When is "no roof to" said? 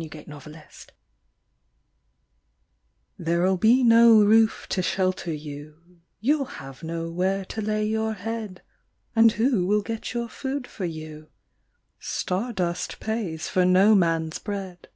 3.82-4.80